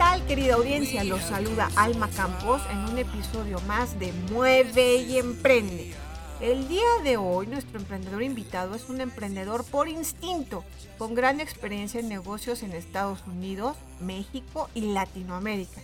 [0.00, 1.04] tal querida audiencia?
[1.04, 5.92] Los saluda Alma Campos en un episodio más de Mueve y Emprende.
[6.40, 10.64] El día de hoy nuestro emprendedor invitado es un emprendedor por instinto,
[10.96, 15.82] con gran experiencia en negocios en Estados Unidos, México y Latinoamérica.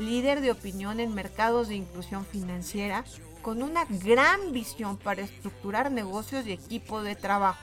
[0.00, 3.04] Líder de opinión en mercados de inclusión financiera,
[3.42, 7.60] con una gran visión para estructurar negocios y equipo de trabajo.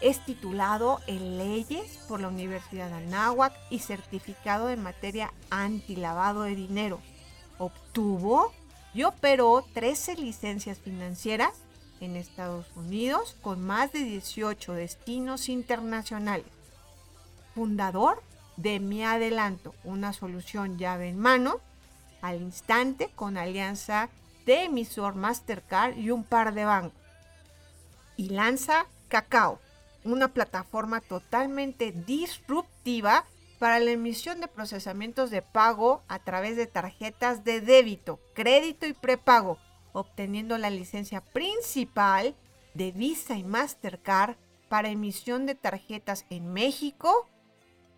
[0.00, 6.54] Es titulado en leyes por la Universidad de Anáhuac y certificado en materia antilavado de
[6.54, 7.00] dinero.
[7.58, 8.52] Obtuvo
[8.94, 11.52] y operó 13 licencias financieras
[12.00, 16.46] en Estados Unidos con más de 18 destinos internacionales.
[17.54, 18.22] Fundador
[18.56, 21.60] de Mi Adelanto, una solución llave en mano,
[22.22, 24.08] al instante con alianza
[24.46, 26.98] de emisor Mastercard y un par de bancos.
[28.16, 29.60] Y lanza Cacao,
[30.04, 33.24] una plataforma totalmente disruptiva
[33.58, 38.94] para la emisión de procesamientos de pago a través de tarjetas de débito, crédito y
[38.94, 39.58] prepago,
[39.92, 42.34] obteniendo la licencia principal
[42.74, 44.36] de Visa y Mastercard
[44.68, 47.28] para emisión de tarjetas en México,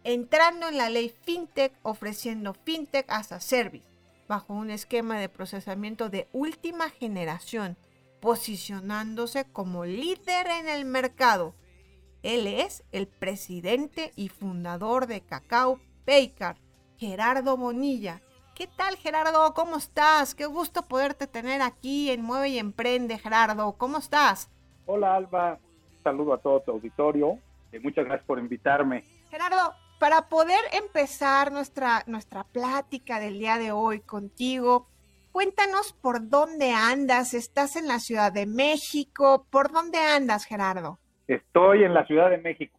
[0.03, 3.87] entrando en la ley FinTech ofreciendo FinTech as a Service,
[4.27, 7.77] bajo un esquema de procesamiento de última generación,
[8.21, 11.55] posicionándose como líder en el mercado
[12.23, 16.57] él es el presidente y fundador de Cacao Paycard,
[16.97, 18.21] Gerardo Bonilla.
[18.55, 19.55] ¿Qué tal Gerardo?
[19.55, 20.35] ¿Cómo estás?
[20.35, 23.73] Qué gusto poderte tener aquí en Mueve y Emprende, Gerardo.
[23.73, 24.51] ¿Cómo estás?
[24.87, 25.59] Hola Alba,
[25.97, 27.39] un saludo a todo tu auditorio.
[27.73, 29.03] y muchas gracias por invitarme.
[29.31, 34.87] Gerardo, para poder empezar nuestra, nuestra plática del día de hoy contigo,
[35.33, 37.35] cuéntanos por dónde andas.
[37.35, 39.47] ¿Estás en la Ciudad de México?
[39.51, 40.99] ¿Por dónde andas, Gerardo?
[41.27, 42.79] Estoy en la Ciudad de México.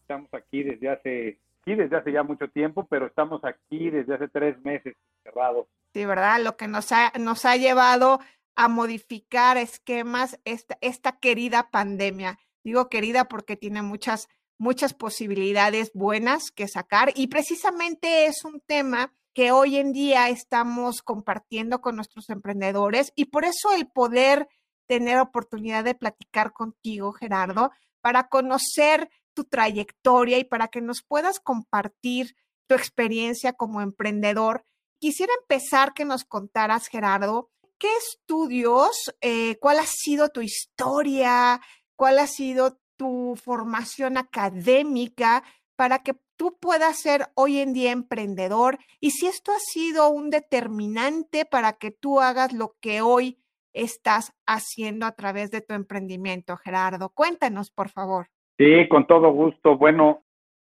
[0.00, 4.28] Estamos aquí desde hace, aquí desde hace ya mucho tiempo, pero estamos aquí desde hace
[4.28, 5.66] tres meses cerrados.
[5.92, 6.40] Sí, ¿verdad?
[6.42, 8.20] Lo que nos ha, nos ha llevado
[8.54, 12.38] a modificar esquemas esta, esta querida pandemia.
[12.64, 14.28] Digo querida porque tiene muchas,
[14.58, 21.02] muchas posibilidades buenas que sacar y precisamente es un tema que hoy en día estamos
[21.02, 24.48] compartiendo con nuestros emprendedores y por eso el poder
[24.86, 27.70] tener oportunidad de platicar contigo, Gerardo,
[28.00, 34.64] para conocer tu trayectoria y para que nos puedas compartir tu experiencia como emprendedor.
[34.98, 41.60] Quisiera empezar que nos contaras, Gerardo, ¿qué estudios, eh, cuál ha sido tu historia,
[41.96, 45.42] cuál ha sido tu formación académica
[45.76, 50.30] para que tú puedas ser hoy en día emprendedor y si esto ha sido un
[50.30, 53.41] determinante para que tú hagas lo que hoy
[53.72, 57.10] estás haciendo a través de tu emprendimiento, Gerardo.
[57.10, 58.28] Cuéntanos, por favor.
[58.58, 59.76] Sí, con todo gusto.
[59.76, 60.24] Bueno,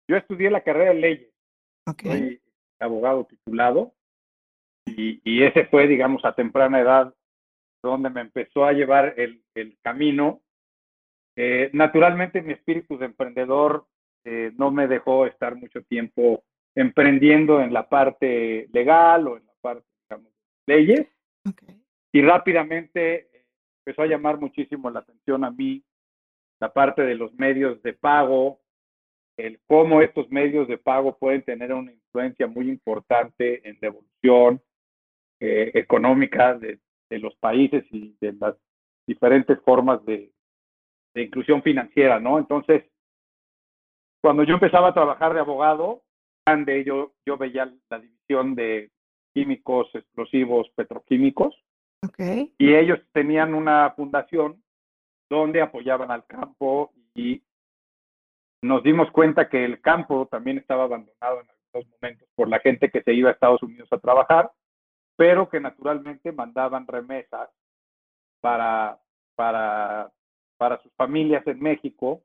[0.09, 1.33] yo estudié la carrera de leyes.
[1.85, 2.11] Okay.
[2.11, 2.41] Soy
[2.79, 3.93] abogado titulado
[4.85, 7.13] y, y, ese fue, digamos, a temprana edad
[7.81, 10.41] donde me empezó a llevar el, el camino.
[11.35, 13.85] Eh, naturalmente, mi espíritu de emprendedor
[14.23, 16.43] eh, no me dejó estar mucho tiempo
[16.75, 20.31] emprendiendo en la parte legal o en la parte, digamos,
[20.65, 21.07] de leyes.
[21.49, 21.82] Okay
[22.13, 23.29] y rápidamente
[23.79, 25.83] empezó a llamar muchísimo la atención a mí
[26.61, 28.61] la parte de los medios de pago,
[29.35, 34.61] el cómo estos medios de pago pueden tener una influencia muy importante en la evolución
[35.41, 36.79] eh, económica de,
[37.09, 38.55] los países y de las
[39.05, 40.31] diferentes formas de,
[41.13, 42.39] de, inclusión financiera, ¿no?
[42.39, 42.85] Entonces,
[44.19, 46.01] cuando yo empezaba a trabajar de abogado,
[46.43, 48.89] grande, yo, yo veía la división de
[49.35, 51.55] químicos, explosivos, petroquímicos,
[52.57, 54.61] Y ellos tenían una fundación
[55.29, 57.41] donde apoyaban al campo y
[58.61, 62.89] nos dimos cuenta que el campo también estaba abandonado en algunos momentos por la gente
[62.89, 64.51] que se iba a Estados Unidos a trabajar,
[65.15, 67.49] pero que naturalmente mandaban remesas
[68.41, 68.99] para,
[69.35, 70.11] para,
[70.57, 72.23] para sus familias en México.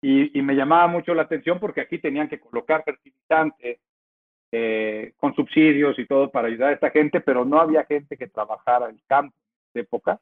[0.00, 3.80] Y, y me llamaba mucho la atención porque aquí tenían que colocar fertilizantes,
[4.50, 8.28] eh, con subsidios y todo para ayudar a esta gente, pero no había gente que
[8.28, 9.36] trabajara en campo
[9.70, 10.20] esa época.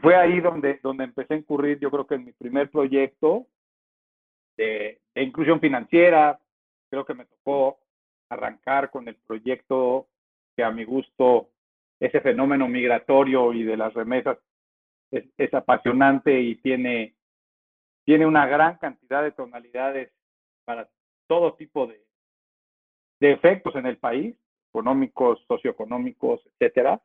[0.00, 3.46] Fue ahí donde, donde empecé a incurrir, yo creo que en mi primer proyecto
[4.56, 6.38] de, de inclusión financiera,
[6.90, 7.78] creo que me tocó
[8.28, 10.08] arrancar con el proyecto
[10.56, 11.50] que a mi gusto
[12.00, 14.38] ese fenómeno migratorio y de las remesas
[15.10, 17.14] es, es apasionante y tiene,
[18.04, 20.12] tiene una gran cantidad de tonalidades
[20.64, 20.88] para
[21.26, 22.02] todo tipo de,
[23.20, 24.36] de efectos en el país,
[24.70, 27.00] económicos, socioeconómicos, etcétera.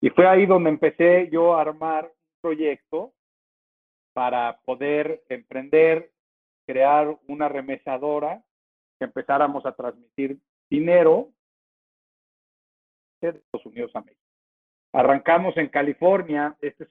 [0.00, 3.12] Y fue ahí donde empecé yo a armar un proyecto
[4.12, 6.10] para poder emprender,
[6.66, 8.42] crear una remesadora,
[8.98, 10.38] que empezáramos a transmitir
[10.70, 11.30] dinero
[13.20, 14.20] de Estados Unidos a México.
[14.92, 16.90] Arrancamos en California, este es,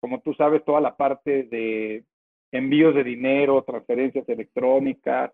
[0.00, 2.04] como tú sabes, toda la parte de
[2.52, 5.32] envíos de dinero, transferencias electrónicas,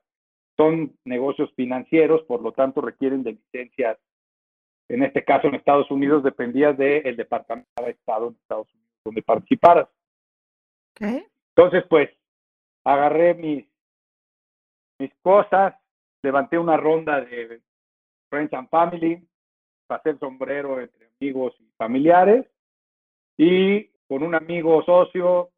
[0.63, 3.99] son negocios financieros, por lo tanto requieren de licencias.
[4.89, 9.23] En este caso, en Estados Unidos, dependías del Departamento de Estado en Estados Unidos donde
[9.23, 9.89] participaras.
[10.95, 11.25] Ok.
[11.57, 12.11] Entonces, pues,
[12.85, 13.67] agarré mis,
[14.99, 15.75] mis cosas,
[16.23, 17.61] levanté una ronda de
[18.31, 19.27] Friends and Family,
[19.87, 22.47] pasé el sombrero entre amigos y familiares,
[23.37, 25.51] y con un amigo socio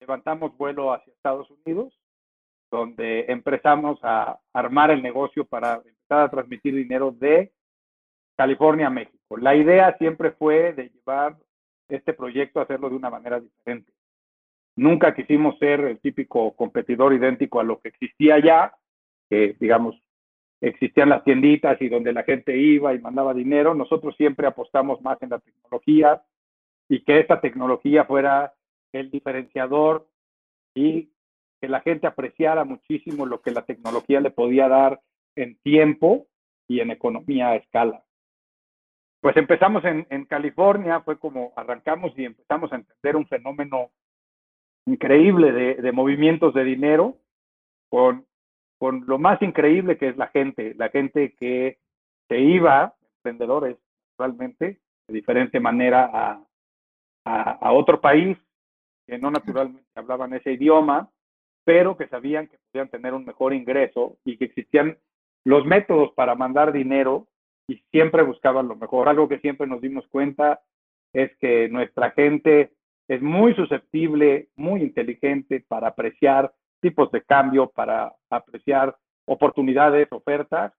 [0.00, 1.95] levantamos vuelo hacia Estados Unidos,
[2.70, 7.52] donde empezamos a armar el negocio para empezar a transmitir dinero de
[8.36, 9.36] California a México.
[9.36, 11.36] La idea siempre fue de llevar
[11.88, 13.92] este proyecto a hacerlo de una manera diferente.
[14.76, 18.76] Nunca quisimos ser el típico competidor idéntico a lo que existía ya,
[19.30, 20.00] que digamos
[20.60, 23.74] existían las tienditas y donde la gente iba y mandaba dinero.
[23.74, 26.22] Nosotros siempre apostamos más en la tecnología
[26.88, 28.54] y que esta tecnología fuera
[28.92, 30.08] el diferenciador
[30.74, 31.10] y
[31.60, 35.00] que la gente apreciara muchísimo lo que la tecnología le podía dar
[35.36, 36.26] en tiempo
[36.68, 38.02] y en economía a escala.
[39.20, 43.90] Pues empezamos en, en California, fue como arrancamos y empezamos a entender un fenómeno
[44.86, 47.16] increíble de, de movimientos de dinero
[47.88, 48.26] con,
[48.78, 51.78] con lo más increíble que es la gente, la gente que
[52.28, 53.76] se iba, emprendedores
[54.18, 56.44] realmente, de diferente manera a,
[57.24, 58.38] a, a otro país
[59.06, 61.10] que no naturalmente hablaban ese idioma,
[61.66, 64.96] pero que sabían que podían tener un mejor ingreso y que existían
[65.44, 67.26] los métodos para mandar dinero
[67.66, 69.08] y siempre buscaban lo mejor.
[69.08, 70.60] Algo que siempre nos dimos cuenta
[71.12, 72.70] es que nuestra gente
[73.08, 78.96] es muy susceptible, muy inteligente para apreciar tipos de cambio, para apreciar
[79.26, 80.72] oportunidades, ofertas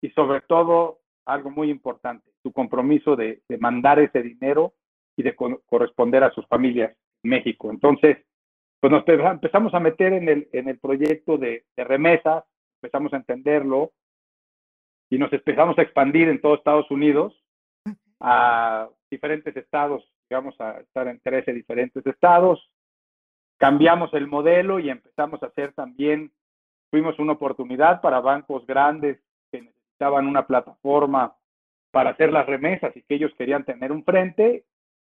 [0.00, 4.74] y sobre todo algo muy importante, su compromiso de, mandar ese dinero
[5.16, 7.72] y de co corresponder a sus familias en México.
[7.72, 8.18] Entonces,
[8.80, 12.44] pues nos empezamos a meter en el, en el proyecto de, de remesas,
[12.80, 13.92] empezamos a entenderlo
[15.10, 17.34] y nos empezamos a expandir en todo Estados Unidos
[18.20, 22.70] a diferentes estados, llegamos a estar en 13 diferentes estados,
[23.56, 26.32] cambiamos el modelo y empezamos a hacer también,
[26.90, 29.18] fuimos una oportunidad para bancos grandes
[29.50, 31.36] que necesitaban una plataforma
[31.90, 34.64] para hacer las remesas y que ellos querían tener un frente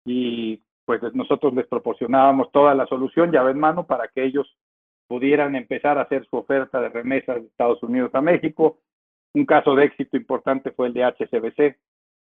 [0.04, 4.46] y pues nosotros les proporcionábamos toda la solución llave en mano para que ellos
[5.06, 8.78] pudieran empezar a hacer su oferta de remesas de Estados Unidos a México.
[9.34, 11.76] Un caso de éxito importante fue el de HCBC.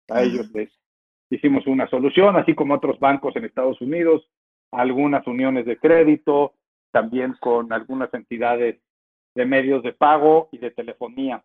[0.10, 0.70] A ellos les
[1.30, 4.28] hicimos una solución, así como otros bancos en Estados Unidos,
[4.72, 6.54] algunas uniones de crédito,
[6.92, 8.80] también con algunas entidades
[9.36, 11.44] de medios de pago y de telefonía.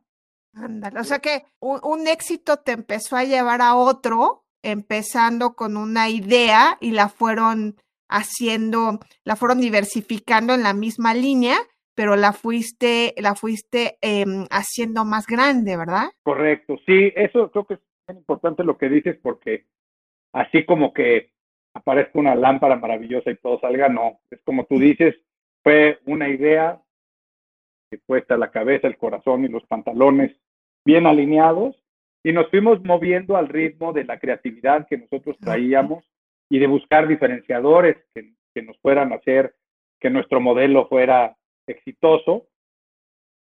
[0.54, 5.76] Ándale, o sea que un, un, éxito te empezó a llevar a otro, empezando con
[5.76, 7.76] una idea y la fueron
[8.08, 11.56] haciendo, la fueron diversificando en la misma línea,
[11.94, 16.10] pero la fuiste, la fuiste eh, haciendo más grande, ¿verdad?
[16.22, 19.66] Correcto, sí, eso creo que es importante lo que dices porque
[20.32, 21.32] así como que
[21.74, 25.16] aparezca una lámpara maravillosa y todo salga, no, es como tú dices,
[25.62, 26.80] fue una idea
[27.90, 30.36] que puesta la cabeza, el corazón y los pantalones
[30.84, 31.76] bien alineados
[32.22, 36.04] y nos fuimos moviendo al ritmo de la creatividad que nosotros traíamos
[36.50, 39.54] y de buscar diferenciadores que, que nos fueran a hacer
[40.00, 42.46] que nuestro modelo fuera exitoso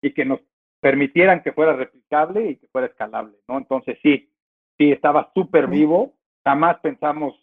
[0.03, 0.41] y que nos
[0.81, 3.59] permitieran que fuera replicable y que fuera escalable, ¿no?
[3.59, 4.31] Entonces sí,
[4.77, 7.35] sí, estaba súper vivo, jamás pensamos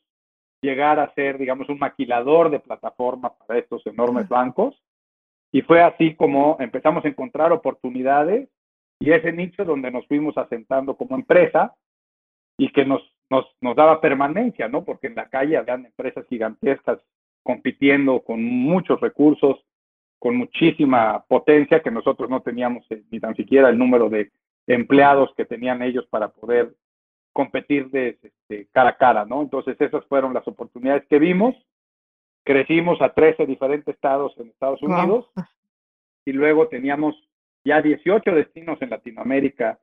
[0.61, 4.81] llegar a ser, digamos, un maquilador de plataforma para estos enormes bancos.
[5.51, 8.49] Y fue así como empezamos a encontrar oportunidades
[8.99, 11.73] y ese nicho donde nos fuimos asentando como empresa
[12.57, 14.83] y que nos, nos, nos daba permanencia, ¿no?
[14.83, 16.99] Porque en la calle habían empresas gigantescas
[17.43, 19.63] compitiendo con muchos recursos,
[20.19, 24.31] con muchísima potencia que nosotros no teníamos eh, ni tan siquiera el número de
[24.67, 26.73] empleados que tenían ellos para poder
[27.33, 29.41] competir de, este, cara a cara, ¿no?
[29.41, 31.53] Entonces esas fueron las oportunidades que vimos.
[32.43, 35.45] Crecimos a 13 diferentes estados en Estados Unidos wow.
[36.25, 37.15] y luego teníamos
[37.65, 39.79] ya 18 destinos en Latinoamérica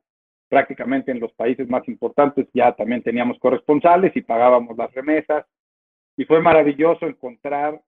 [0.53, 5.47] prácticamente en los países más importantes ya también teníamos corresponsales y pagábamos las remesas.
[6.15, 7.81] Y fue maravilloso encontrar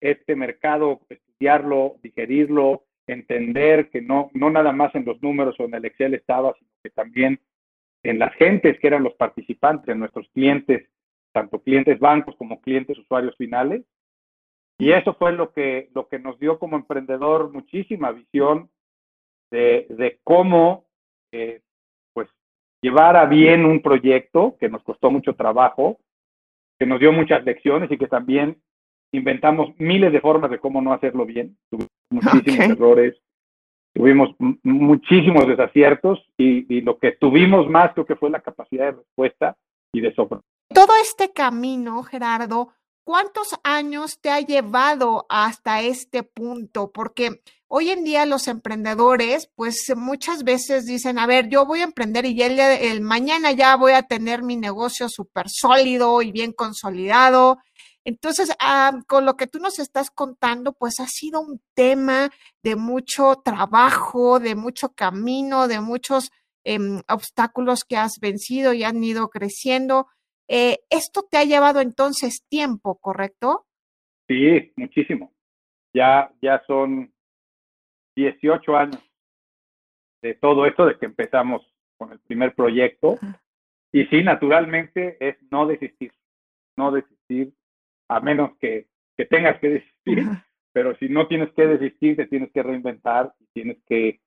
[0.00, 5.74] este mercado, estudiarlo, digerirlo, entender que no, no nada más en los números o en
[5.74, 7.40] el Excel estaba, sino que también
[8.02, 10.88] en las gentes que eran los participantes, en nuestros clientes,
[11.32, 13.84] tanto clientes bancos como clientes usuarios finales.
[14.76, 18.70] Y eso fue lo que, lo que nos dio como emprendedor muchísima visión
[19.50, 20.84] de, de cómo
[21.32, 21.60] eh,
[22.12, 22.28] pues,
[22.82, 25.98] llevar a bien un proyecto que nos costó mucho trabajo,
[26.78, 28.60] que nos dio muchas lecciones y que también
[29.12, 31.56] inventamos miles de formas de cómo no hacerlo bien.
[31.70, 33.16] Tuvimos muchísimos errores,
[33.94, 38.98] tuvimos muchísimos desaciertos y, y lo que tuvimos más creo que fue la capacidad de
[38.98, 39.56] respuesta
[39.92, 40.40] y de sobre.
[40.72, 42.74] Todo este camino, Gerardo,
[43.08, 46.92] ¿cuántos años te ha llevado hasta este punto?
[46.92, 51.84] Porque hoy en día los emprendedores, pues muchas veces dicen, a ver, yo voy a
[51.84, 56.52] emprender y el, el mañana ya voy a tener mi negocio súper sólido y bien
[56.52, 57.56] consolidado.
[58.04, 62.30] Entonces, ah, con lo que tú nos estás contando, pues ha sido un tema
[62.62, 66.30] de mucho trabajo, de mucho camino, de muchos
[66.62, 70.08] em, obstáculos que has vencido y han ido creciendo.
[70.48, 73.66] Eh, esto te ha llevado entonces tiempo, ¿correcto?
[74.26, 75.32] Sí, muchísimo.
[75.94, 77.12] Ya, ya son
[78.16, 79.02] 18 años
[80.22, 81.62] de todo esto, de que empezamos
[81.96, 83.18] con el primer proyecto.
[83.92, 86.12] Y sí, naturalmente es no desistir,
[86.76, 87.52] no desistir,
[88.08, 90.24] a menos que, que tengas que desistir,
[90.72, 94.20] pero si no tienes que desistir, te tienes que reinventar tienes que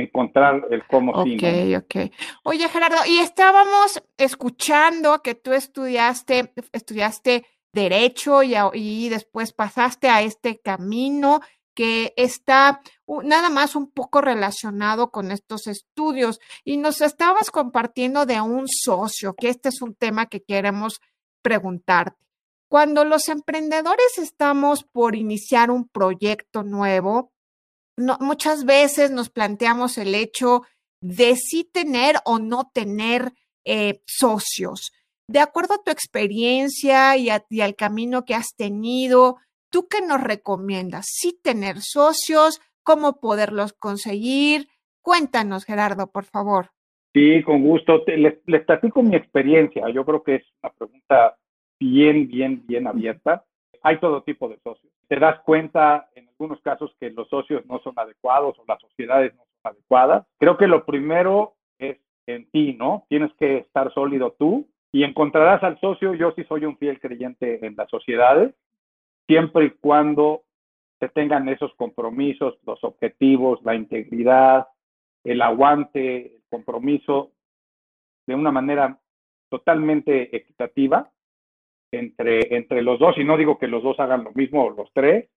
[0.00, 1.48] encontrar el cómo sí, ¿no?
[1.78, 2.12] Ok, ok.
[2.44, 10.08] Oye, Gerardo, y estábamos escuchando que tú estudiaste, estudiaste Derecho y, a- y después pasaste
[10.08, 11.40] a este camino
[11.74, 12.80] que está
[13.22, 16.40] nada más un poco relacionado con estos estudios.
[16.64, 21.00] Y nos estabas compartiendo de un socio, que este es un tema que queremos
[21.42, 22.16] preguntarte.
[22.68, 27.30] Cuando los emprendedores estamos por iniciar un proyecto nuevo,
[27.96, 30.62] no, muchas veces nos planteamos el hecho
[31.00, 33.32] de sí tener o no tener
[33.64, 34.92] eh, socios.
[35.28, 39.36] De acuerdo a tu experiencia y, a- y al camino que has tenido,
[39.70, 41.06] ¿tú qué nos recomiendas?
[41.08, 42.60] ¿Sí tener socios?
[42.84, 44.68] ¿Cómo poderlos conseguir?
[45.02, 46.70] Cuéntanos, Gerardo, por favor.
[47.14, 48.04] Sí, con gusto.
[48.04, 49.88] Te- les, les platico mi experiencia.
[49.92, 51.36] Yo creo que es una pregunta
[51.80, 53.44] bien, bien, bien abierta.
[53.86, 54.92] Hay todo tipo de socios.
[55.06, 59.32] Te das cuenta en algunos casos que los socios no son adecuados o las sociedades
[59.36, 60.26] no son adecuadas.
[60.38, 63.04] Creo que lo primero es en ti, ¿no?
[63.08, 66.14] Tienes que estar sólido tú y encontrarás al socio.
[66.14, 68.56] Yo sí soy un fiel creyente en las sociedades,
[69.28, 70.42] siempre y cuando
[70.98, 74.66] se tengan esos compromisos, los objetivos, la integridad,
[75.22, 77.30] el aguante, el compromiso
[78.26, 78.98] de una manera
[79.48, 81.08] totalmente equitativa
[81.92, 84.90] entre, entre los dos, y no digo que los dos hagan lo mismo o los
[84.92, 85.28] tres,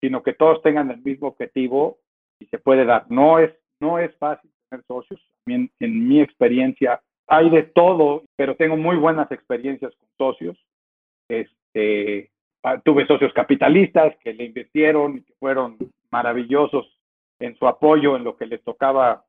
[0.00, 1.98] sino que todos tengan el mismo objetivo
[2.38, 3.10] y se puede dar.
[3.10, 5.20] No es, no es fácil tener socios.
[5.46, 10.56] En mi experiencia hay de todo, pero tengo muy buenas experiencias con socios.
[11.28, 12.30] Este,
[12.62, 15.76] ah, tuve socios capitalistas que le invirtieron y que fueron
[16.10, 16.86] maravillosos
[17.40, 19.24] en su apoyo en lo que les tocaba.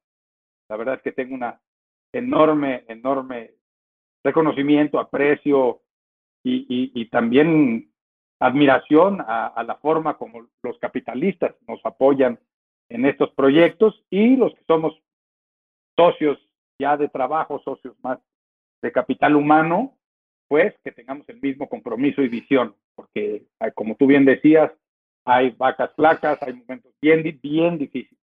[0.69, 1.59] La verdad es que tengo una
[2.13, 3.51] enorme, enorme
[4.24, 5.81] reconocimiento, aprecio
[6.48, 7.92] y, también
[8.39, 12.39] admiración a, la forma como los capitalistas nos apoyan
[12.89, 14.94] en estos proyectos y los que somos
[15.98, 16.38] socios
[16.80, 18.20] ya de trabajo, socios más
[18.82, 19.98] de capital humano,
[20.48, 24.72] pues que tengamos el mismo compromiso y visión, porque como tú bien decías,
[25.25, 28.22] hay vacas flacas, hay momentos bien, bien difíciles.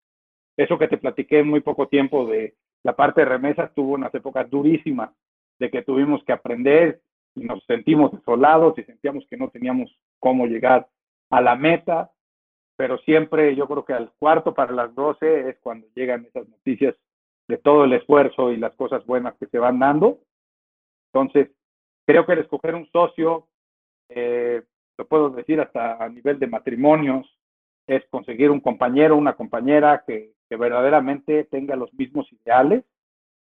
[0.57, 4.15] Eso que te platiqué en muy poco tiempo de la parte de remesas tuvo unas
[4.15, 5.11] épocas durísimas
[5.59, 7.01] de que tuvimos que aprender
[7.35, 10.89] y nos sentimos desolados y sentíamos que no teníamos cómo llegar
[11.31, 12.11] a la meta,
[12.77, 16.95] pero siempre yo creo que al cuarto para las doce es cuando llegan esas noticias
[17.47, 20.19] de todo el esfuerzo y las cosas buenas que se van dando.
[21.13, 21.51] Entonces,
[22.07, 23.49] creo que el escoger un socio,
[24.09, 24.63] eh,
[24.97, 27.27] lo puedo decir hasta a nivel de matrimonios,
[27.87, 32.85] es conseguir un compañero, una compañera que, verdaderamente tenga los mismos ideales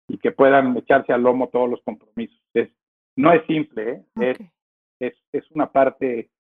[0.08, 2.36] y que puedan echarse al lomo todos los compromisos.
[3.16, 4.04] No es simple, ¿eh?
[4.14, 4.50] okay.
[5.00, 6.30] es, es, es, una parte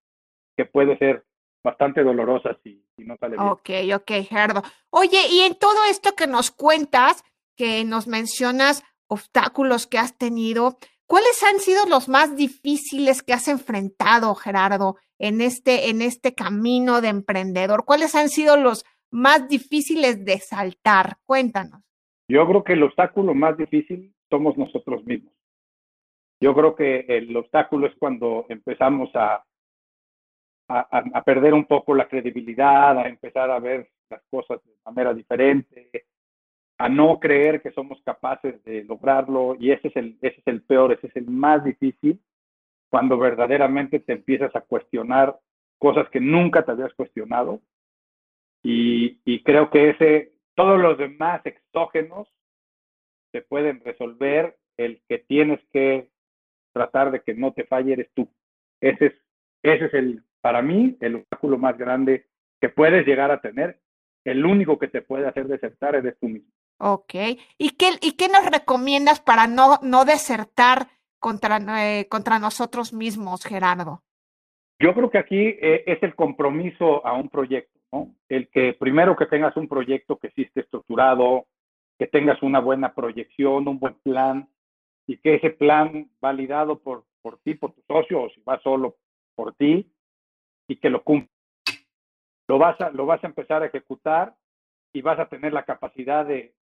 [0.56, 1.24] que puede ser
[1.64, 3.48] bastante dolorosa si, si no sale bien.
[3.48, 4.62] Ok, ok, Gerardo.
[4.90, 7.24] Oye, y en todo esto que nos cuentas,
[7.56, 13.48] que nos mencionas obstáculos que has tenido, ¿cuáles han sido los más difíciles que has
[13.48, 17.84] enfrentado, Gerardo, en este, en este camino de emprendedor?
[17.84, 21.16] ¿Cuáles han sido los más difíciles de saltar?
[21.24, 21.82] Cuéntanos.
[22.28, 25.32] Yo creo que el obstáculo más difícil somos nosotros mismos.
[26.40, 29.44] Yo creo que el obstáculo es cuando empezamos a,
[30.68, 36.06] a, perder un poco la credibilidad, a empezar a ver las cosas de manera diferente,
[36.78, 39.56] a no creer que somos capaces de lograrlo.
[39.58, 42.20] Y ese es el, ese es el peor, ese es el más difícil
[42.90, 45.38] cuando verdaderamente te empiezas a cuestionar
[45.78, 47.60] cosas que nunca te habías cuestionado.
[48.62, 52.28] Y, y creo que ese, todos los demás exógenos
[53.32, 56.10] se pueden resolver, el que tienes que
[56.76, 58.28] tratar de que no te falle eres tú.
[58.82, 59.12] Ese es,
[59.62, 62.26] ese es el, para mí, el obstáculo más grande
[62.60, 63.80] que puedes llegar a tener.
[64.24, 66.52] El único que te puede hacer desertar eres tú mismo.
[66.78, 67.14] Ok.
[67.56, 73.42] ¿Y qué, y qué nos recomiendas para no, no desertar contra, eh, contra nosotros mismos,
[73.44, 74.02] Gerardo?
[74.78, 78.14] Yo creo que aquí eh, es el compromiso a un proyecto, ¿no?
[78.28, 81.46] El que primero que tengas un proyecto que sí esté estructurado,
[81.98, 84.46] que tengas una buena proyección, un buen plan,
[85.06, 88.96] y que ese plan validado por, por ti, por tu socio, o si va solo
[89.34, 89.90] por ti,
[90.68, 91.30] y que lo cumpla.
[92.48, 94.36] Lo vas a, lo vas a empezar a ejecutar
[94.92, 96.54] y vas a tener la capacidad de,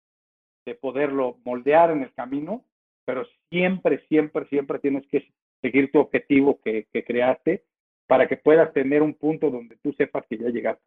[0.66, 2.66] de poderlo moldear en el camino,
[3.06, 5.32] pero siempre, siempre, siempre tienes que
[5.62, 7.66] seguir tu objetivo que, que creaste
[8.08, 10.84] para que puedas tener un punto donde tú sepas que ya llegaste.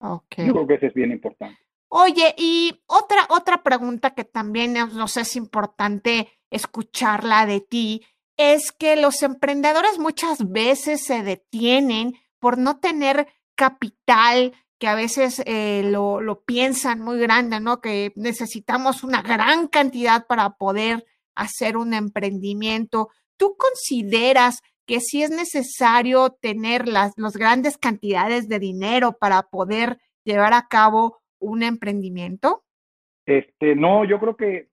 [0.00, 0.34] Ok.
[0.38, 1.58] Yo creo que eso es bien importante.
[1.88, 8.06] Oye, y otra, otra pregunta que también nos es importante escucharla de ti,
[8.36, 15.42] es que los emprendedores muchas veces se detienen por no tener capital, que a veces
[15.46, 17.80] eh, lo, lo piensan muy grande, ¿no?
[17.80, 21.04] Que necesitamos una gran cantidad para poder
[21.34, 23.08] hacer un emprendimiento.
[23.36, 30.52] ¿Tú consideras que sí es necesario tener las, grandes cantidades de dinero para poder llevar
[30.52, 32.64] a cabo un emprendimiento?
[33.26, 34.68] Este, no, yo creo que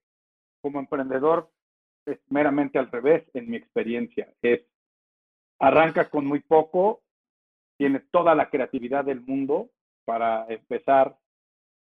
[0.60, 1.50] como emprendedor
[2.10, 4.28] es meramente al revés, en mi experiencia.
[4.42, 4.60] Es
[5.58, 7.02] arrancas con muy poco,
[7.76, 9.70] tienes toda la creatividad del mundo
[10.04, 11.16] para empezar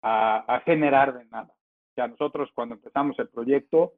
[0.02, 1.54] a, generar de nada.
[1.98, 3.94] O nosotros cuando empezamos el proyecto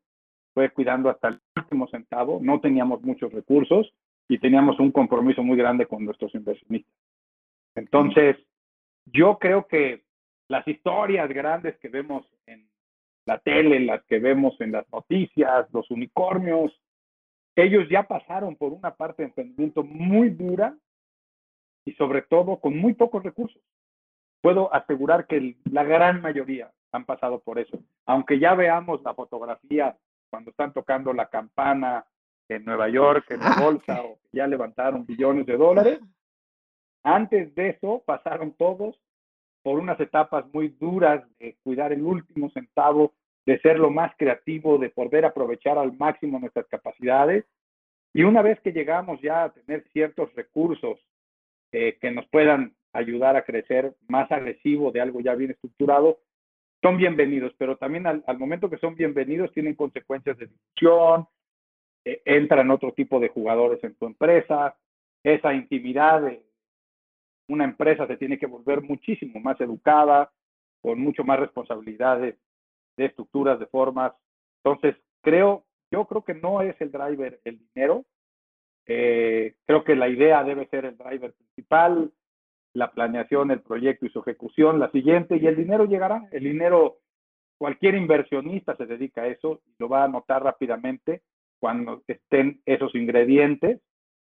[0.54, 3.94] fue cuidando hasta el último centavo, no teníamos muchos recursos
[4.28, 6.94] y teníamos un compromiso muy grande con nuestros inversionistas.
[7.76, 8.38] Entonces,
[9.06, 10.04] yo creo que
[10.48, 12.26] las historias grandes que vemos
[13.28, 16.72] la tele, las que vemos en las noticias, los unicornios,
[17.56, 20.76] ellos ya pasaron por una parte de emprendimiento muy dura
[21.86, 23.62] y sobre todo con muy pocos recursos.
[24.42, 27.78] Puedo asegurar que la gran mayoría han pasado por eso.
[28.06, 29.98] Aunque ya veamos la fotografía
[30.30, 32.06] cuando están tocando la campana
[32.48, 36.00] en Nueva York, en la Ah, bolsa, o ya levantaron billones de dólares,
[37.04, 38.98] antes de eso pasaron todos
[39.68, 43.12] por unas etapas muy duras de cuidar el último centavo,
[43.46, 47.44] de ser lo más creativo, de poder aprovechar al máximo nuestras capacidades.
[48.14, 50.98] Y una vez que llegamos ya a tener ciertos recursos
[51.74, 56.20] eh, que nos puedan ayudar a crecer más agresivo de algo ya bien estructurado,
[56.82, 61.28] son bienvenidos, pero también al, momento que son bienvenidos tienen consecuencias de difusión,
[62.06, 64.78] eh, entran otro tipo de jugadores en tu empresa,
[65.26, 66.24] esa intimidad
[67.48, 70.32] una empresa se tiene que volver muchísimo más educada,
[70.82, 72.38] con mucho más responsabilidades
[72.98, 74.14] de estructuras, de formas.
[74.64, 78.06] Entonces, creo, yo creo que no es el driver el dinero.
[78.86, 82.12] Eh, creo que la idea debe ser el driver principal,
[82.74, 86.28] la planeación, el proyecto y su ejecución, la siguiente, y el dinero llegará.
[86.32, 86.98] El dinero,
[87.58, 91.22] cualquier inversionista se dedica a eso lo va a notar rápidamente
[91.60, 93.82] cuando estén esos ingredientes.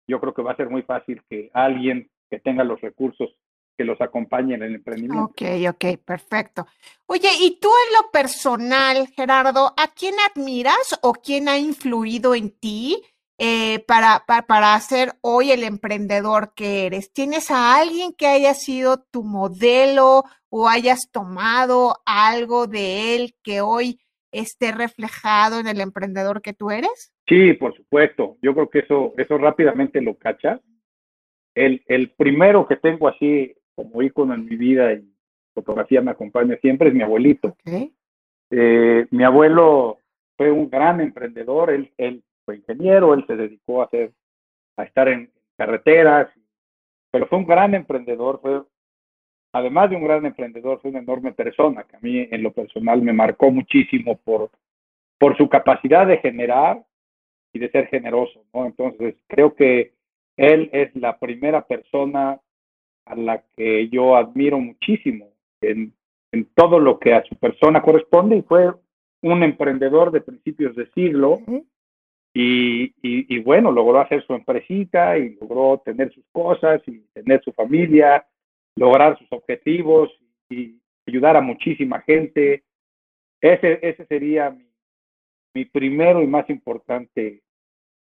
[0.08, 3.30] Yo creo que va a ser muy fácil que alguien que tenga los recursos
[3.78, 5.32] que los acompañen en el emprendimiento.
[5.32, 6.68] Ok, ok, perfecto.
[7.06, 12.52] Oye, y tú en lo personal, Gerardo, ¿a quién admiras o quién ha influido en
[12.52, 13.02] ti
[13.38, 17.14] eh, para, para, para ser hoy el emprendedor que eres?
[17.14, 23.62] ¿Tienes a alguien que haya sido tu modelo o hayas tomado algo de él que
[23.62, 24.02] hoy
[24.34, 27.14] esté reflejado en el emprendedor que tú eres?
[27.28, 28.38] Sí, por supuesto.
[28.42, 30.60] Yo creo que eso, eso rápidamente lo cachas.
[31.56, 35.10] El, el primero que tengo así como ícono en mi vida y
[35.54, 37.56] fotografía me acompaña siempre es mi abuelito.
[38.52, 40.00] Eh, mi abuelo
[40.38, 44.12] fue un gran emprendedor, él, él fue ingeniero, él se dedicó a hacer,
[44.78, 46.30] a estar en carreteras,
[47.12, 48.62] pero fue un gran emprendedor, fue,
[49.54, 53.02] además de un gran emprendedor, fue una enorme persona que a mí en lo personal
[53.02, 54.50] me marcó muchísimo por,
[55.18, 56.84] por su capacidad de generar
[57.52, 58.66] y de ser generoso, ¿no?
[58.66, 59.94] Entonces, creo que
[60.40, 62.40] él es la primera persona
[63.06, 65.94] a la que yo admiro muchísimo en,
[66.32, 68.72] en todo lo que a su persona corresponde y fue
[69.22, 71.42] un emprendedor de principios de siglo
[72.34, 77.44] y, y, y, bueno, logró hacer su empresita y logró tener sus cosas y tener
[77.44, 78.26] su familia,
[78.78, 80.10] lograr sus objetivos
[80.50, 82.64] y ayudar a muchísima gente.
[83.42, 84.70] Ese, ese sería mi,
[85.54, 87.42] mi primero y más importante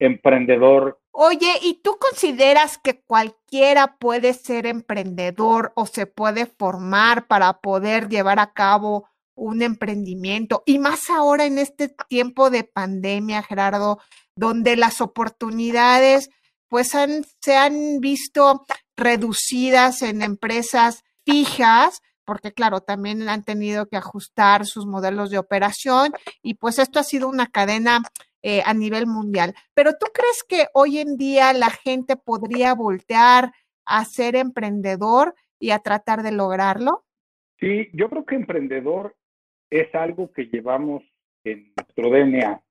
[0.00, 0.98] emprendedor.
[1.16, 8.08] Oye, ¿y tú consideras que cualquiera puede ser emprendedor o se puede formar para poder
[8.08, 10.64] llevar a cabo un emprendimiento?
[10.66, 14.00] Y más ahora en este tiempo de pandemia, Gerardo,
[14.34, 16.30] donde las oportunidades
[16.68, 23.96] pues han, se han visto reducidas en empresas fijas, porque claro, también han tenido que
[23.96, 28.02] ajustar sus modelos de operación y pues esto ha sido una cadena
[28.46, 29.54] eh, a nivel mundial.
[29.72, 33.52] Pero ¿tú crees que hoy en día la gente podría voltear
[33.86, 37.06] a ser emprendedor y a tratar de lograrlo?
[37.58, 39.16] Sí, yo creo que emprendedor
[39.70, 41.02] es algo que llevamos
[41.42, 42.62] en nuestro DNA.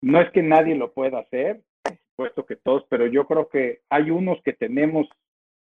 [0.00, 3.82] No es que nadie lo pueda hacer, por supuesto que todos, pero yo creo que
[3.88, 5.06] hay unos que tenemos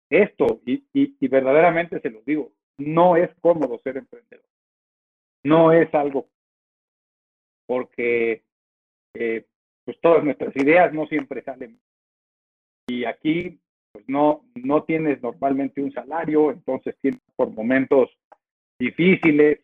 [0.08, 4.46] esto y, y, y verdaderamente se los digo, no es cómodo ser emprendedor.
[5.42, 6.26] No es algo
[7.66, 8.44] porque
[9.14, 9.46] eh,
[9.84, 11.78] pues todas nuestras ideas no siempre salen.
[12.86, 13.58] Y aquí
[13.92, 18.10] pues no, no tienes normalmente un salario, entonces tienes por momentos
[18.76, 19.60] difíciles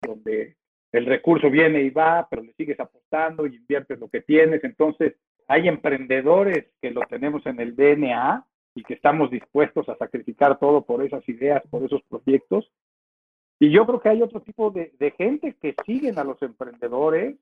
[0.00, 0.56] donde
[0.92, 4.64] el recurso viene y va, pero le sigues apostando y inviertes lo que tienes.
[4.64, 10.58] Entonces, hay emprendedores que lo tenemos en el DNA y que estamos dispuestos a sacrificar
[10.58, 12.70] todo por esas ideas, por esos proyectos.
[13.58, 17.36] Y yo creo que hay otro tipo de, de gente que siguen a los emprendedores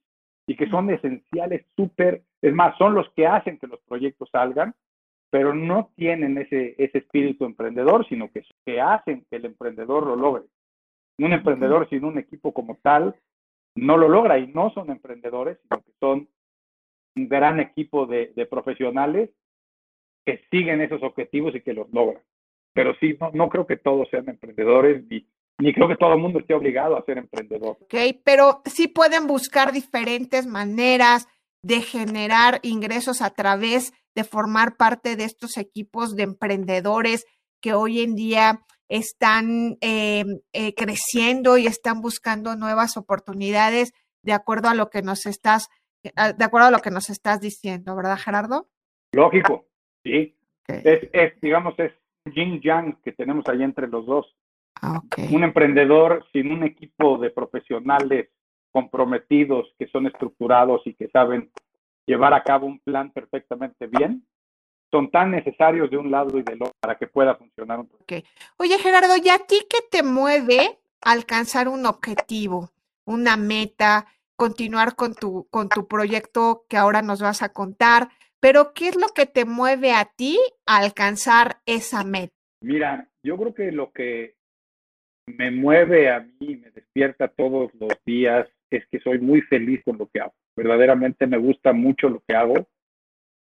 [0.46, 4.74] y que son esenciales, súper, es más, son los que hacen que los proyectos salgan,
[5.30, 10.16] pero no tienen ese, ese espíritu emprendedor, sino que, que hacen que el emprendedor lo
[10.16, 10.44] logre.
[11.18, 13.16] Un emprendedor sin un equipo como tal
[13.74, 16.28] no lo logra y no son emprendedores, sino que son
[17.16, 19.30] un gran equipo de, de profesionales
[20.24, 22.22] que siguen esos objetivos y que los logran.
[22.72, 25.26] Pero sí, no, no creo que todos sean emprendedores ni,
[25.58, 27.78] ni creo que todo el mundo esté obligado a ser emprendedor.
[27.80, 31.26] Ok, pero sí pueden buscar diferentes maneras
[31.62, 37.24] de generar ingresos a través de formar parte de estos equipos de emprendedores
[37.60, 44.68] que hoy en día están eh, eh, creciendo y están buscando nuevas oportunidades de acuerdo
[44.68, 45.68] a lo que nos estás,
[46.02, 48.68] de acuerdo a lo que nos estás diciendo, ¿verdad, Gerardo?
[49.12, 49.66] Lógico,
[50.02, 50.36] sí.
[50.62, 50.82] Okay.
[50.84, 51.92] Es, es, digamos, es
[52.34, 54.34] yin yang que tenemos ahí entre los dos.
[54.80, 55.34] Ah, okay.
[55.34, 58.28] Un emprendedor sin un equipo de profesionales
[58.70, 61.50] comprometidos, que son estructurados y que saben
[62.06, 64.26] llevar a cabo un plan perfectamente bien,
[64.90, 68.24] son tan necesarios de un lado y del otro para que pueda funcionar un okay.
[68.58, 72.70] Oye, Gerardo, ¿y a ti qué te mueve alcanzar un objetivo,
[73.04, 74.06] una meta,
[74.36, 78.08] continuar con tu, con tu proyecto que ahora nos vas a contar?
[78.40, 82.34] Pero, ¿qué es lo que te mueve a ti a alcanzar esa meta?
[82.60, 84.36] Mira, yo creo que lo que
[85.26, 89.98] me mueve a mí, me despierta todos los días, es que soy muy feliz con
[89.98, 90.34] lo que hago.
[90.56, 92.54] Verdaderamente me gusta mucho lo que hago.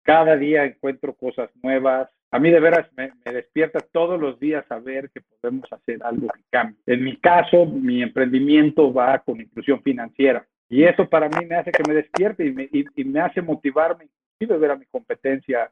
[0.02, 2.08] Cada día encuentro cosas nuevas.
[2.30, 6.42] A mí de veras me, despierta todos los días saber que podemos hacer algo que
[6.50, 6.76] cambie.
[6.86, 10.46] En mi caso, mi emprendimiento va con inclusión financiera.
[10.68, 14.58] Y eso para mí me hace que me despierte y me, y, hace motivarme, inclusive
[14.58, 15.70] ver a mi competencia.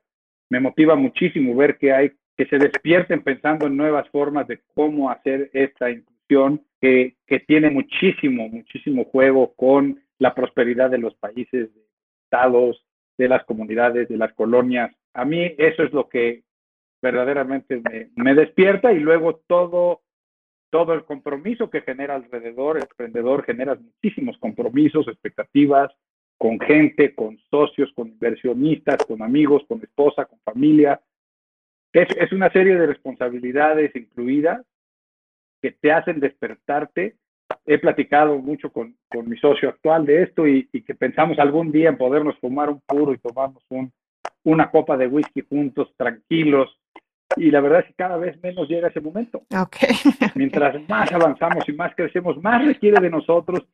[0.48, 5.10] Me motiva muchísimo ver que hay que se despierten pensando en nuevas formas de cómo
[5.10, 11.74] hacer esta inclusión que, que tiene muchísimo, muchísimo juego con la prosperidad de los países,
[11.74, 11.82] de
[12.24, 12.84] estados,
[13.18, 14.94] de las comunidades, de las colonias.
[15.14, 16.42] A mí eso es lo que
[17.02, 20.00] verdaderamente me, me despierta y luego todo,
[20.70, 25.92] todo el compromiso que genera alrededor, el emprendedor genera muchísimos compromisos, expectativas
[26.38, 31.00] con gente, con socios, con inversionistas, con amigos, con esposa, con familia,
[31.92, 34.62] es, es una serie de responsabilidades incluidas
[35.60, 37.16] que te hacen despertarte.
[37.66, 41.70] He platicado mucho con, con mi socio actual de esto y, y, que pensamos algún
[41.70, 43.92] día en podernos fumar un puro y tomarnos un,
[44.44, 46.76] una copa de whisky juntos, tranquilos.
[47.36, 49.42] Y la verdad es que cada vez menos llega ese momento.
[49.54, 49.94] Okay.
[50.34, 53.66] Mientras más avanzamos y más crecemos, más requiere de nosotros.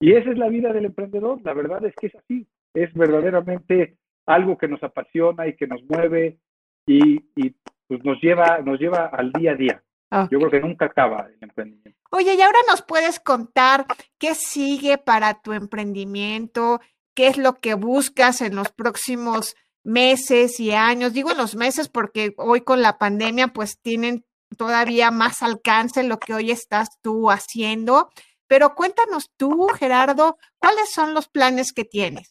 [0.00, 1.40] Y esa es la vida del emprendedor.
[1.42, 2.46] La verdad es que es así.
[2.74, 6.38] Es verdaderamente algo que nos apasiona y que nos mueve
[6.86, 7.54] y, y
[7.88, 9.82] pues nos lleva, nos lleva al día a día.
[10.10, 10.28] Okay.
[10.30, 11.98] Yo creo que nunca acaba el emprendimiento.
[12.10, 13.86] Oye, y ahora nos puedes contar
[14.18, 16.80] qué sigue para tu emprendimiento,
[17.14, 21.12] qué es lo que buscas en los próximos meses y años.
[21.12, 24.24] Digo en los meses porque hoy con la pandemia pues tienen
[24.56, 28.10] todavía más alcance lo que hoy estás tú haciendo,
[28.48, 32.28] Pero cuéntanos tú, Gerardo, ¿cuáles son los planes que tienes?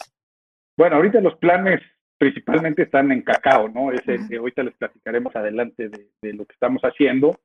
[0.77, 1.81] Bueno, ahorita los planes
[2.17, 3.91] principalmente están en cacao, ¿no?
[3.91, 7.39] Es el que ahorita les platicaremos adelante de, de lo que estamos haciendo,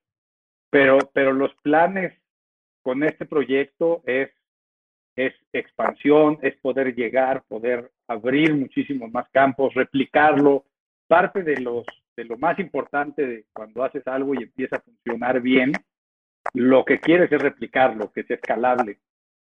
[0.71, 2.13] pero, pero los planes
[2.83, 4.31] con este proyecto es,
[5.17, 10.65] es expansión, es poder llegar, poder abrir muchísimos más campos, replicarlo.
[11.07, 11.85] Parte de, los,
[12.17, 15.73] de lo más importante de cuando haces algo y empieza a funcionar bien,
[16.55, 19.01] lo que quieres es replicarlo, que sea escalable.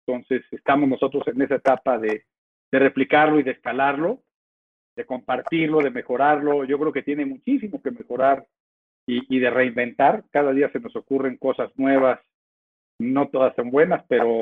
[0.04, 2.24] Entonces, estamos nosotros en esa etapa de,
[2.72, 4.24] de replicarlo y de escalarlo,
[4.96, 6.64] de compartirlo, de mejorarlo.
[6.64, 8.46] Yo creo que tiene muchísimo que mejorar
[9.06, 10.24] y, de reinventar.
[10.30, 12.20] Cada día se nos ocurren cosas nuevas,
[12.98, 14.38] no todas son buenas, pero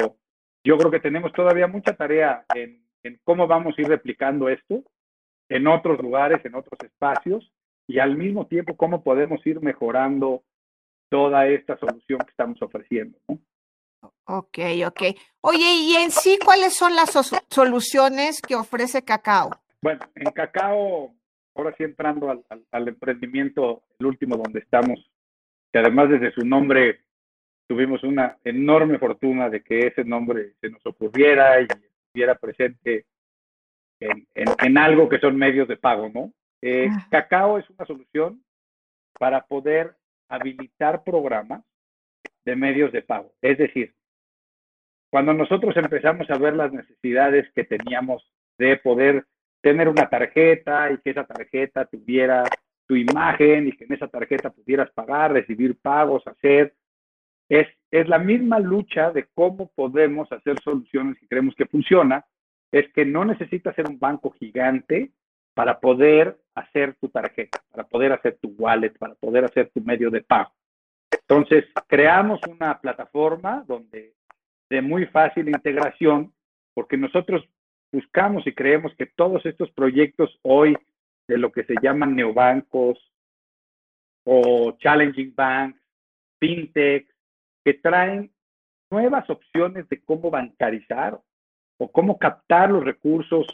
[0.64, 2.84] yo creo que tenemos todavía mucha tarea en,
[3.24, 4.82] cómo vamos a ir replicando esto
[5.48, 7.50] en otros lugares, en otros espacios,
[7.88, 10.44] y al mismo tiempo cómo podemos ir mejorando
[11.08, 13.18] toda esta solución que estamos ofreciendo.
[13.28, 13.40] ¿no?
[14.26, 15.02] Ok, ok.
[15.40, 19.50] Oye, y en sí, ¿cuáles son las so- soluciones que ofrece Cacao?
[19.82, 21.14] Bueno, en Cacao,
[21.54, 25.10] ahora sí entrando al, al- al emprendimiento, el último donde estamos,
[25.72, 27.00] que además desde su nombre
[27.68, 33.06] tuvimos una enorme fortuna de que ese nombre se nos ocurriera y estuviera presente
[34.00, 36.32] en, en- en algo que son medios de pago, ¿no?
[36.62, 37.06] Eh, Ah.
[37.10, 38.44] Cacao es una solución
[39.18, 39.96] para poder
[40.28, 41.64] habilitar programas
[42.44, 43.32] de medios de pago.
[43.40, 43.94] Es decir,
[45.10, 49.26] cuando nosotros empezamos a ver las necesidades que teníamos de poder
[49.60, 52.44] tener una tarjeta y que esa tarjeta tuviera
[52.86, 56.74] tu imagen y que en esa tarjeta pudieras pagar, recibir pagos, hacer,
[57.48, 62.24] es, es la misma lucha de cómo podemos hacer soluciones que creemos que funciona,
[62.72, 65.10] es que no necesitas ser un banco gigante
[65.54, 70.10] para poder hacer tu tarjeta, para poder hacer tu wallet, para poder hacer tu medio
[70.10, 70.52] de pago.
[71.12, 74.14] Entonces, creamos una plataforma donde
[74.70, 76.32] de muy fácil integración,
[76.74, 77.44] porque nosotros
[77.92, 80.76] buscamos y creemos que todos estos proyectos hoy
[81.28, 82.98] de lo que se llaman neobancos
[84.24, 85.80] o challenging banks,
[86.38, 87.08] fintech,
[87.64, 88.30] que traen
[88.90, 91.20] nuevas opciones de cómo bancarizar
[91.78, 93.46] o cómo captar los recursos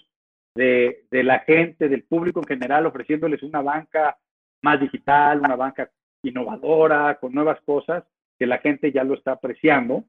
[0.54, 4.18] de, de la gente, del público en general, ofreciéndoles una banca
[4.62, 5.90] más digital, una banca
[6.22, 8.04] innovadora, con nuevas cosas
[8.38, 10.04] que la gente ya lo está apreciando.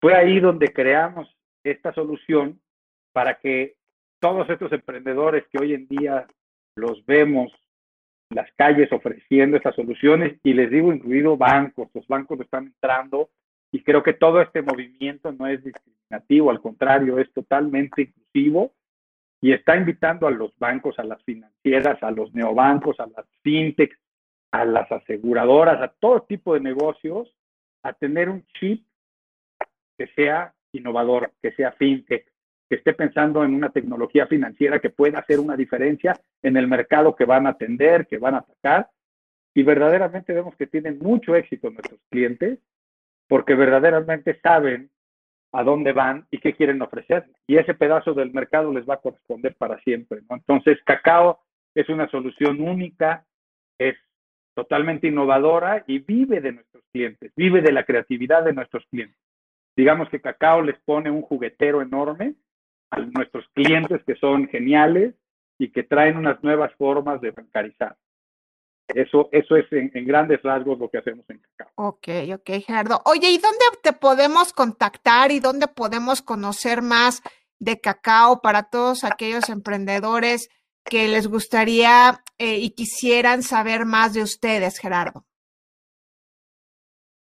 [0.00, 1.28] Fue ahí donde creamos
[1.64, 2.60] esta solución
[3.16, 3.76] para que
[4.20, 6.26] todos estos emprendedores que hoy en día
[6.76, 7.50] los vemos
[8.28, 13.30] en las calles ofreciendo estas soluciones, y les digo, incluido bancos, los bancos están entrando,
[13.72, 18.74] y creo que todo este movimiento no es discriminativo, al contrario, es totalmente inclusivo
[19.40, 23.98] y está invitando a los bancos, a las financieras, a los neobancos, a las fintechs,
[24.50, 27.34] a las aseguradoras, a todo tipo de negocios,
[27.82, 28.86] a tener un chip
[29.96, 32.30] que sea innovador, que sea fintech,
[32.68, 37.14] que esté pensando en una tecnología financiera que pueda hacer una diferencia en el mercado
[37.14, 38.90] que van a atender, que van a atacar.
[39.54, 42.58] Y verdaderamente vemos que tienen mucho éxito nuestros clientes
[43.28, 44.90] porque verdaderamente saben
[45.52, 47.26] a dónde van y qué quieren ofrecer.
[47.46, 50.20] Y ese pedazo del mercado les va a corresponder para siempre.
[50.28, 51.40] Entonces, Cacao
[51.74, 53.24] es una solución única,
[53.78, 53.96] es
[54.54, 59.18] totalmente innovadora y vive de nuestros clientes, vive de la creatividad de nuestros clientes.
[59.76, 62.34] Digamos que Cacao les pone un juguetero enorme
[62.90, 65.14] a nuestros clientes que son geniales
[65.58, 67.96] y que traen unas nuevas formas de bancarizar.
[68.88, 71.72] Eso, eso es en, en, grandes rasgos lo que hacemos en Cacao.
[71.74, 73.02] Ok, ok, Gerardo.
[73.04, 77.22] Oye, ¿y dónde te podemos contactar y dónde podemos conocer más
[77.58, 80.48] de Cacao para todos aquellos emprendedores
[80.84, 85.24] que les gustaría eh, y quisieran saber más de ustedes, Gerardo?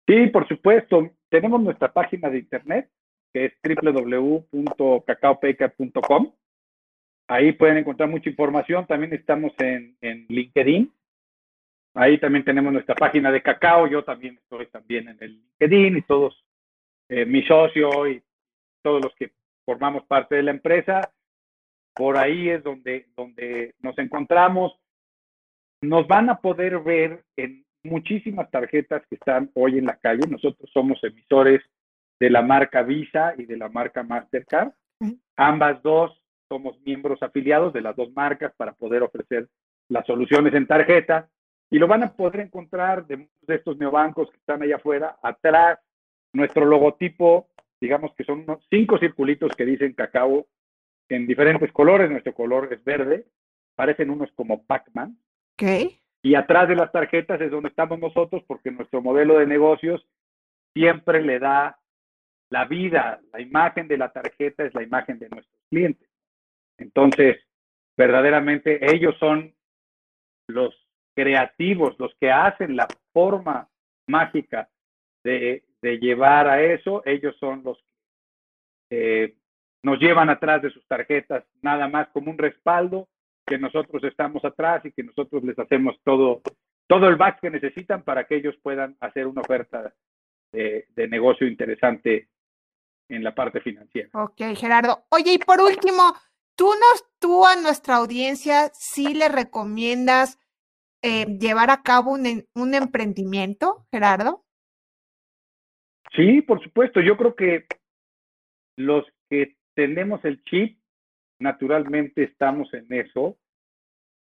[0.07, 1.11] Sí, por supuesto.
[1.29, 2.91] Tenemos nuestra página de internet,
[3.35, 6.33] que es www.cacaopeca.com.
[7.27, 8.87] Ahí pueden encontrar mucha información.
[8.87, 10.95] También estamos en, en LinkedIn.
[11.95, 13.89] Ahí también tenemos nuestra página de Cacao.
[13.89, 16.45] Yo también estoy también en el LinkedIn y todos,
[17.09, 18.23] eh, mi socio y
[18.83, 19.33] todos los que
[19.65, 21.13] formamos parte de la empresa.
[21.93, 24.79] Por ahí es donde, donde nos encontramos.
[25.83, 30.23] Nos van a poder ver en muchísimas tarjetas que están hoy en la calle.
[30.29, 31.65] Nosotros somos emisores
[32.21, 34.73] de la marca Visa y de la marca Mastercard.
[35.37, 39.49] Ambas dos somos miembros afiliados de las dos marcas para poder ofrecer
[39.89, 41.29] las soluciones en tarjeta
[41.71, 45.17] y lo van a poder encontrar de muchos de estos neobancos que están allá afuera.
[45.23, 45.79] Atrás,
[46.33, 47.49] nuestro logotipo,
[47.81, 50.47] digamos que son unos cinco circulitos que dicen cacao
[51.09, 52.11] en diferentes colores.
[52.11, 53.27] Nuestro color es verde,
[53.75, 55.19] parecen unos como Pac-Man.
[56.23, 60.07] Y atrás de las tarjetas es donde estamos nosotros porque nuestro modelo de negocios
[60.73, 61.79] siempre le da
[62.55, 66.09] la vida, la imagen de la tarjeta es la imagen de nuestros clientes.
[66.79, 67.37] Entonces,
[67.97, 69.53] verdaderamente ellos son
[70.47, 70.73] los
[71.17, 73.69] creativos, los que hacen la forma
[74.07, 74.69] mágica
[75.25, 77.77] de, llevar a eso, ellos son los
[78.89, 79.35] que eh,
[79.83, 83.09] nos llevan atrás de sus tarjetas nada más como un respaldo,
[83.45, 86.41] que nosotros estamos atrás y que nosotros les hacemos todo,
[86.87, 89.93] todo el back que necesitan para que ellos puedan hacer una oferta
[90.53, 92.29] de, de negocio interesante
[93.09, 94.09] en la parte financiera.
[94.13, 95.05] Ok, Gerardo.
[95.11, 96.15] Oye, y por último,
[96.57, 100.39] tú nos, tú a nuestra audiencia sí le recomiendas
[101.03, 104.45] eh, llevar a cabo un, un emprendimiento, Gerardo?
[106.17, 107.01] Sí, por supuesto.
[107.01, 107.67] Yo creo que
[108.77, 110.79] los que tenemos el chip,
[111.39, 113.37] naturalmente estamos en eso.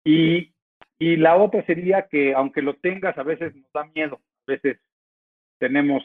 [0.03, 0.53] Y,
[0.97, 4.21] y la otra sería que aunque lo tengas, a veces nos da miedo.
[4.47, 4.79] A veces
[5.59, 6.03] tenemos,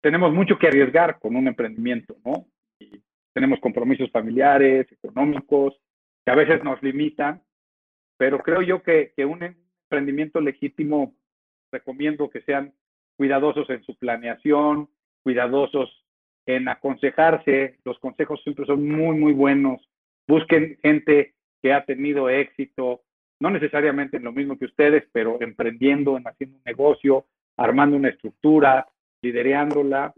[0.00, 2.46] tenemos mucho que arriesgar con un emprendimiento, ¿no?
[2.78, 5.74] Y tenemos compromisos familiares, económicos,
[6.24, 7.42] que a veces nos limitan.
[8.16, 11.14] Pero creo yo que, que un emprendimiento legítimo
[11.72, 12.72] recomiendo que sean
[13.16, 14.88] cuidadosos en su planeación,
[15.22, 16.04] cuidadosos
[16.46, 17.78] en aconsejarse.
[17.84, 19.80] Los consejos siempre son muy, muy buenos.
[20.26, 23.02] Busquen gente que ha tenido éxito,
[23.40, 28.08] no necesariamente en lo mismo que ustedes, pero emprendiendo, en haciendo un negocio, armando una
[28.08, 28.86] estructura,
[29.22, 30.14] liderándola.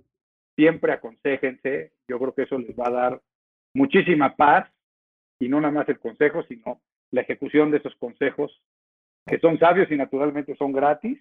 [0.57, 1.93] Siempre aconsejense.
[2.09, 3.23] Yo creo que eso les va a dar
[3.75, 4.71] muchísima paz
[5.41, 8.63] y no nada más el consejo, sino la ejecución de esos consejos
[9.27, 11.19] que son sabios y naturalmente son gratis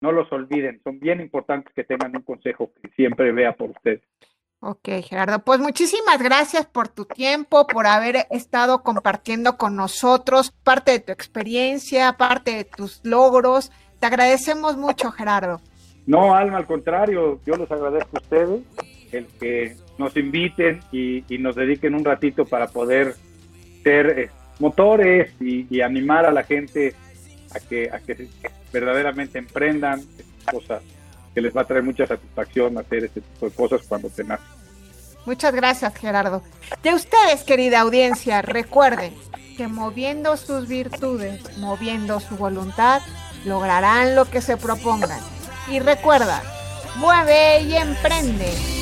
[0.00, 4.02] no los olviden, son bien importantes que tengan un consejo que siempre vea por ustedes.
[4.60, 10.92] Ok, Gerardo, pues muchísimas gracias por tu tiempo, por haber estado compartiendo con nosotros parte
[10.92, 13.70] de tu experiencia, parte de tus logros.
[14.00, 15.60] Te agradecemos mucho, Gerardo.
[16.08, 18.60] No, Alma, al contrario, yo les agradezco a ustedes
[19.12, 23.14] el que nos inviten y, nos dediquen un ratito para poder
[23.82, 26.94] ser eh, motores y, animar a la gente
[27.54, 28.26] a que, a que
[28.72, 30.00] verdaderamente emprendan
[30.50, 30.82] cosas
[31.34, 34.46] que les va a traer mucha satisfacción hacer este tipo de cosas cuando te nacen.
[35.26, 36.42] Muchas gracias, Gerardo.
[36.82, 39.12] De ustedes, querida audiencia, recuerden
[39.58, 43.02] que moviendo sus virtudes, moviendo su voluntad,
[43.44, 45.20] lograrán lo que se propongan.
[45.70, 46.42] Y recuerda,
[46.96, 48.77] mueve y emprende.